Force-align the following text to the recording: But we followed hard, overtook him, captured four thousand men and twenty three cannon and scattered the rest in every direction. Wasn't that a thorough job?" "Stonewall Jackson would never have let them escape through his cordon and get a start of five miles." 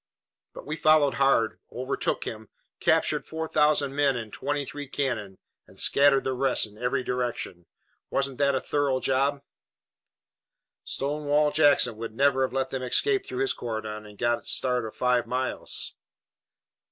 But 0.55 0.65
we 0.65 0.77
followed 0.77 1.13
hard, 1.21 1.59
overtook 1.71 2.23
him, 2.23 2.49
captured 2.79 3.23
four 3.23 3.47
thousand 3.47 3.95
men 3.95 4.17
and 4.17 4.33
twenty 4.33 4.65
three 4.65 4.87
cannon 4.87 5.37
and 5.67 5.77
scattered 5.77 6.23
the 6.23 6.33
rest 6.33 6.65
in 6.65 6.75
every 6.75 7.03
direction. 7.03 7.67
Wasn't 8.09 8.39
that 8.39 8.55
a 8.55 8.59
thorough 8.61 8.99
job?" 8.99 9.43
"Stonewall 10.83 11.51
Jackson 11.51 11.97
would 11.97 12.15
never 12.15 12.41
have 12.41 12.51
let 12.51 12.71
them 12.71 12.81
escape 12.81 13.23
through 13.27 13.41
his 13.41 13.53
cordon 13.53 14.07
and 14.07 14.17
get 14.17 14.39
a 14.39 14.41
start 14.43 14.85
of 14.85 14.95
five 14.95 15.27
miles." 15.27 15.93